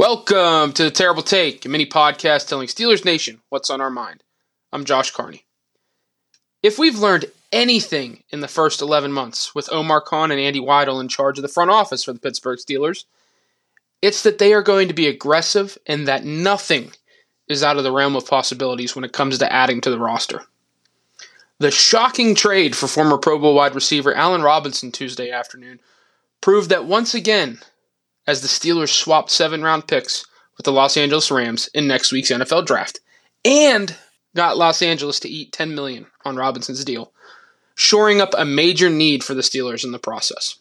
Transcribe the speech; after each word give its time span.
Welcome 0.00 0.72
to 0.72 0.84
the 0.84 0.90
Terrible 0.90 1.22
Take, 1.22 1.66
a 1.66 1.68
mini 1.68 1.84
podcast 1.84 2.48
telling 2.48 2.68
Steelers 2.68 3.04
Nation 3.04 3.42
what's 3.50 3.68
on 3.68 3.82
our 3.82 3.90
mind. 3.90 4.22
I'm 4.72 4.86
Josh 4.86 5.10
Carney. 5.10 5.44
If 6.62 6.78
we've 6.78 6.98
learned 6.98 7.26
anything 7.52 8.22
in 8.30 8.40
the 8.40 8.48
first 8.48 8.80
11 8.80 9.12
months 9.12 9.54
with 9.54 9.70
Omar 9.70 10.00
Khan 10.00 10.30
and 10.30 10.40
Andy 10.40 10.58
Weidl 10.58 11.02
in 11.02 11.08
charge 11.08 11.36
of 11.36 11.42
the 11.42 11.48
front 11.48 11.70
office 11.70 12.02
for 12.02 12.14
the 12.14 12.18
Pittsburgh 12.18 12.58
Steelers, 12.58 13.04
it's 14.00 14.22
that 14.22 14.38
they 14.38 14.54
are 14.54 14.62
going 14.62 14.88
to 14.88 14.94
be 14.94 15.06
aggressive 15.06 15.76
and 15.86 16.08
that 16.08 16.24
nothing 16.24 16.92
is 17.46 17.62
out 17.62 17.76
of 17.76 17.84
the 17.84 17.92
realm 17.92 18.16
of 18.16 18.26
possibilities 18.26 18.96
when 18.96 19.04
it 19.04 19.12
comes 19.12 19.36
to 19.36 19.52
adding 19.52 19.82
to 19.82 19.90
the 19.90 19.98
roster. 19.98 20.44
The 21.58 21.70
shocking 21.70 22.34
trade 22.34 22.74
for 22.74 22.86
former 22.86 23.18
Pro 23.18 23.38
Bowl 23.38 23.54
wide 23.54 23.74
receiver 23.74 24.14
Allen 24.14 24.40
Robinson 24.40 24.92
Tuesday 24.92 25.30
afternoon 25.30 25.78
proved 26.40 26.70
that 26.70 26.86
once 26.86 27.12
again 27.12 27.60
as 28.30 28.42
the 28.42 28.48
Steelers 28.48 28.90
swapped 28.94 29.28
seven 29.28 29.62
round 29.62 29.88
picks 29.88 30.24
with 30.56 30.64
the 30.64 30.72
Los 30.72 30.96
Angeles 30.96 31.30
Rams 31.32 31.68
in 31.74 31.88
next 31.88 32.12
week's 32.12 32.30
NFL 32.30 32.64
draft 32.64 33.00
and 33.44 33.96
got 34.36 34.56
Los 34.56 34.82
Angeles 34.82 35.18
to 35.20 35.28
eat 35.28 35.52
10 35.52 35.74
million 35.74 36.06
on 36.24 36.36
Robinson's 36.36 36.84
deal, 36.84 37.12
shoring 37.74 38.20
up 38.20 38.32
a 38.38 38.44
major 38.44 38.88
need 38.88 39.24
for 39.24 39.34
the 39.34 39.42
Steelers 39.42 39.84
in 39.84 39.90
the 39.90 39.98
process. 39.98 40.56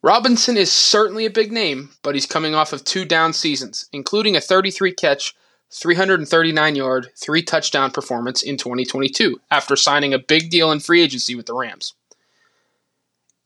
Robinson 0.00 0.56
is 0.56 0.72
certainly 0.72 1.26
a 1.26 1.30
big 1.30 1.52
name, 1.52 1.90
but 2.02 2.14
he's 2.14 2.24
coming 2.24 2.54
off 2.54 2.72
of 2.72 2.84
two 2.84 3.04
down 3.04 3.34
seasons, 3.34 3.86
including 3.92 4.34
a 4.34 4.40
33 4.40 4.92
catch, 4.92 5.34
339 5.70 6.74
yard, 6.74 7.10
three 7.16 7.42
touchdown 7.42 7.90
performance 7.90 8.42
in 8.42 8.56
2022 8.56 9.38
after 9.50 9.76
signing 9.76 10.14
a 10.14 10.18
big 10.18 10.48
deal 10.48 10.72
in 10.72 10.80
free 10.80 11.02
agency 11.02 11.34
with 11.34 11.44
the 11.44 11.54
Rams. 11.54 11.92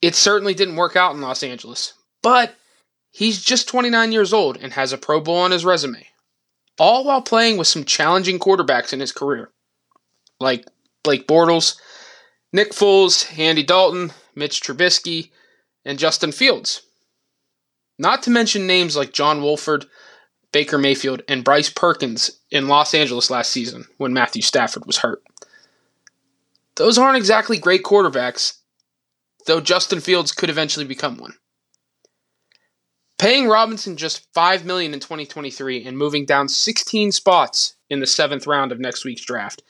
It 0.00 0.14
certainly 0.14 0.54
didn't 0.54 0.76
work 0.76 0.94
out 0.94 1.14
in 1.14 1.20
Los 1.20 1.42
Angeles, 1.42 1.94
but 2.22 2.54
he's 3.12 3.40
just 3.40 3.68
29 3.68 4.10
years 4.10 4.32
old 4.32 4.56
and 4.56 4.72
has 4.72 4.92
a 4.92 4.98
Pro 4.98 5.20
Bowl 5.20 5.36
on 5.36 5.52
his 5.52 5.64
resume, 5.64 6.08
all 6.78 7.04
while 7.04 7.22
playing 7.22 7.58
with 7.58 7.68
some 7.68 7.84
challenging 7.84 8.38
quarterbacks 8.38 8.92
in 8.92 8.98
his 8.98 9.12
career, 9.12 9.50
like 10.40 10.66
Blake 11.04 11.28
Bortles, 11.28 11.76
Nick 12.52 12.72
Foles, 12.72 13.38
Andy 13.38 13.62
Dalton, 13.62 14.12
Mitch 14.34 14.60
Trubisky, 14.60 15.30
and 15.84 15.98
Justin 15.98 16.32
Fields. 16.32 16.82
Not 17.98 18.22
to 18.24 18.30
mention 18.30 18.66
names 18.66 18.96
like 18.96 19.12
John 19.12 19.42
Wolford, 19.42 19.86
Baker 20.50 20.78
Mayfield, 20.78 21.22
and 21.28 21.44
Bryce 21.44 21.70
Perkins 21.70 22.40
in 22.50 22.68
Los 22.68 22.94
Angeles 22.94 23.30
last 23.30 23.50
season 23.50 23.86
when 23.98 24.12
Matthew 24.12 24.42
Stafford 24.42 24.86
was 24.86 24.98
hurt. 24.98 25.22
Those 26.76 26.98
aren't 26.98 27.16
exactly 27.16 27.58
great 27.58 27.82
quarterbacks, 27.82 28.58
though 29.46 29.60
Justin 29.60 30.00
Fields 30.00 30.32
could 30.32 30.50
eventually 30.50 30.86
become 30.86 31.18
one. 31.18 31.34
Paying 33.22 33.46
Robinson 33.46 33.96
just 33.96 34.26
5 34.34 34.64
million 34.64 34.92
in 34.92 34.98
2023 34.98 35.84
and 35.84 35.96
moving 35.96 36.26
down 36.26 36.48
16 36.48 37.12
spots 37.12 37.76
in 37.88 38.00
the 38.00 38.06
seventh 38.08 38.48
round 38.48 38.72
of 38.72 38.80
next 38.80 39.04
week's 39.04 39.24
draft 39.24 39.62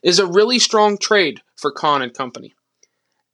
is 0.00 0.20
a 0.20 0.26
really 0.28 0.60
strong 0.60 0.96
trade 0.96 1.42
for 1.56 1.72
Khan 1.72 2.02
and 2.02 2.14
company 2.14 2.54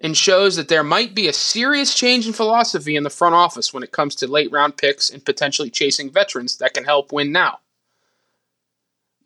and 0.01 0.17
shows 0.17 0.57
that 0.57 0.69
there 0.69 0.83
might 0.83 1.15
be 1.15 1.29
a 1.29 1.33
serious 1.35 1.95
change 1.95 2.27
in 2.27 2.33
philosophy 2.33 2.97
in 2.97 3.03
the 3.03 3.11
front 3.11 3.35
office 3.35 3.75
when 3.75 3.83
it 3.83 3.93
comes 3.93 4.15
to 4.15 4.27
late 4.27 4.51
round 4.51 4.79
picks 4.79 5.11
and 5.11 5.27
potentially 5.27 5.69
chasing 5.69 6.11
veterans 6.11 6.57
that 6.57 6.73
can 6.73 6.85
help 6.85 7.13
win 7.13 7.31
now. 7.31 7.59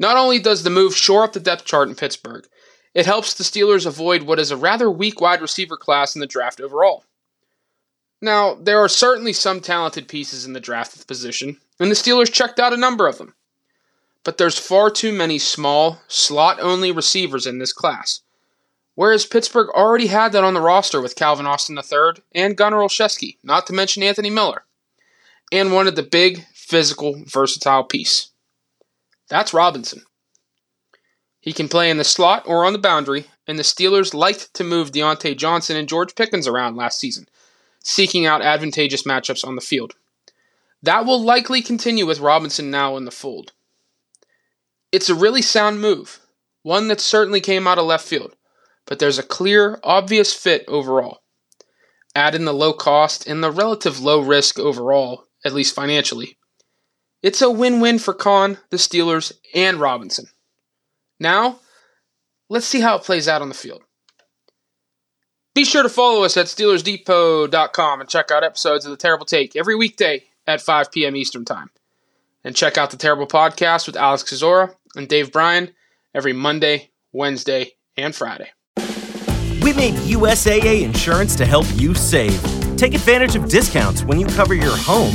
Not 0.00 0.16
only 0.16 0.40
does 0.40 0.64
the 0.64 0.70
move 0.70 0.96
shore 0.96 1.22
up 1.22 1.32
the 1.32 1.38
depth 1.38 1.64
chart 1.64 1.88
in 1.88 1.94
Pittsburgh, 1.94 2.44
it 2.92 3.06
helps 3.06 3.34
the 3.34 3.44
Steelers 3.44 3.86
avoid 3.86 4.24
what 4.24 4.40
is 4.40 4.50
a 4.50 4.56
rather 4.56 4.90
weak 4.90 5.20
wide 5.20 5.42
receiver 5.42 5.76
class 5.76 6.16
in 6.16 6.20
the 6.20 6.26
draft 6.26 6.60
overall. 6.60 7.04
Now, 8.22 8.54
there 8.54 8.78
are 8.78 8.88
certainly 8.88 9.32
some 9.32 9.60
talented 9.60 10.06
pieces 10.06 10.44
in 10.44 10.52
the 10.52 10.60
draft 10.60 11.06
position, 11.06 11.58
and 11.78 11.90
the 11.90 11.94
Steelers 11.94 12.30
checked 12.30 12.60
out 12.60 12.74
a 12.74 12.76
number 12.76 13.06
of 13.08 13.18
them. 13.18 13.34
But 14.24 14.36
there's 14.36 14.58
far 14.58 14.90
too 14.90 15.12
many 15.12 15.38
small, 15.38 16.02
slot 16.06 16.58
only 16.60 16.92
receivers 16.92 17.46
in 17.46 17.58
this 17.58 17.72
class. 17.72 18.20
Whereas 18.94 19.24
Pittsburgh 19.24 19.70
already 19.70 20.08
had 20.08 20.32
that 20.32 20.44
on 20.44 20.52
the 20.52 20.60
roster 20.60 21.00
with 21.00 21.16
Calvin 21.16 21.46
Austin 21.46 21.78
III 21.78 22.22
and 22.34 22.56
Gunnar 22.56 22.78
Olszewski, 22.78 23.38
not 23.42 23.66
to 23.66 23.72
mention 23.72 24.02
Anthony 24.02 24.28
Miller, 24.28 24.64
and 25.50 25.72
wanted 25.72 25.96
the 25.96 26.02
big, 26.02 26.44
physical, 26.52 27.22
versatile 27.24 27.84
piece. 27.84 28.28
That's 29.30 29.54
Robinson. 29.54 30.02
He 31.40 31.54
can 31.54 31.68
play 31.68 31.88
in 31.88 31.96
the 31.96 32.04
slot 32.04 32.42
or 32.46 32.66
on 32.66 32.74
the 32.74 32.78
boundary, 32.78 33.28
and 33.46 33.58
the 33.58 33.62
Steelers 33.62 34.12
liked 34.12 34.52
to 34.52 34.64
move 34.64 34.92
Diontae 34.92 35.38
Johnson 35.38 35.78
and 35.78 35.88
George 35.88 36.14
Pickens 36.14 36.46
around 36.46 36.76
last 36.76 37.00
season 37.00 37.26
seeking 37.82 38.26
out 38.26 38.42
advantageous 38.42 39.04
matchups 39.04 39.46
on 39.46 39.54
the 39.54 39.60
field. 39.60 39.94
That 40.82 41.04
will 41.04 41.22
likely 41.22 41.62
continue 41.62 42.06
with 42.06 42.20
Robinson 42.20 42.70
now 42.70 42.96
in 42.96 43.04
the 43.04 43.10
fold. 43.10 43.52
It's 44.92 45.08
a 45.08 45.14
really 45.14 45.42
sound 45.42 45.80
move, 45.80 46.20
one 46.62 46.88
that 46.88 47.00
certainly 47.00 47.40
came 47.40 47.66
out 47.66 47.78
of 47.78 47.84
left 47.84 48.06
field, 48.06 48.34
but 48.86 48.98
there's 48.98 49.18
a 49.18 49.22
clear, 49.22 49.78
obvious 49.84 50.34
fit 50.34 50.64
overall. 50.66 51.22
Add 52.14 52.34
in 52.34 52.44
the 52.44 52.54
low 52.54 52.72
cost 52.72 53.26
and 53.26 53.42
the 53.42 53.52
relative 53.52 54.00
low 54.00 54.20
risk 54.20 54.58
overall, 54.58 55.26
at 55.44 55.52
least 55.52 55.74
financially. 55.74 56.38
It's 57.22 57.42
a 57.42 57.50
win 57.50 57.80
win 57.80 57.98
for 57.98 58.14
Khan, 58.14 58.58
the 58.70 58.78
Steelers, 58.78 59.32
and 59.54 59.78
Robinson. 59.78 60.26
Now, 61.20 61.60
let's 62.48 62.66
see 62.66 62.80
how 62.80 62.96
it 62.96 63.04
plays 63.04 63.28
out 63.28 63.42
on 63.42 63.48
the 63.48 63.54
field. 63.54 63.82
Be 65.54 65.64
sure 65.64 65.82
to 65.82 65.88
follow 65.88 66.22
us 66.22 66.36
at 66.36 66.46
SteelersDepot.com 66.46 68.00
and 68.00 68.08
check 68.08 68.30
out 68.30 68.44
episodes 68.44 68.84
of 68.84 68.92
The 68.92 68.96
Terrible 68.96 69.26
Take 69.26 69.56
every 69.56 69.74
weekday 69.74 70.24
at 70.46 70.60
5 70.60 70.92
p.m. 70.92 71.16
Eastern 71.16 71.44
Time. 71.44 71.70
And 72.44 72.54
check 72.54 72.78
out 72.78 72.90
The 72.90 72.96
Terrible 72.96 73.26
Podcast 73.26 73.86
with 73.86 73.96
Alex 73.96 74.22
Kozora 74.22 74.74
and 74.94 75.08
Dave 75.08 75.32
Bryan 75.32 75.72
every 76.14 76.32
Monday, 76.32 76.90
Wednesday, 77.12 77.72
and 77.96 78.14
Friday. 78.14 78.50
We 79.60 79.72
made 79.74 79.94
USAA 79.94 80.82
insurance 80.82 81.34
to 81.36 81.44
help 81.44 81.66
you 81.74 81.94
save. 81.94 82.40
Take 82.76 82.94
advantage 82.94 83.36
of 83.36 83.48
discounts 83.48 84.04
when 84.04 84.18
you 84.18 84.26
cover 84.26 84.54
your 84.54 84.76
home 84.76 85.14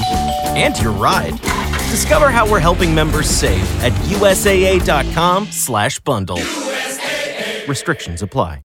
and 0.55 0.77
your 0.79 0.91
ride. 0.91 1.39
Discover 1.89 2.29
how 2.29 2.49
we're 2.49 2.59
helping 2.59 2.93
members 2.93 3.27
save 3.27 3.63
at 3.81 3.91
USAA.com 4.11 5.47
slash 5.47 5.99
bundle. 5.99 6.37
USAA. 6.37 7.67
Restrictions 7.67 8.21
apply. 8.21 8.61